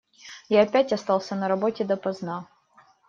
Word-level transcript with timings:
Я 0.49 0.63
опять 0.63 0.91
остался 0.93 1.35
на 1.35 1.47
работе 1.47 1.83
допоздна. 1.83 2.47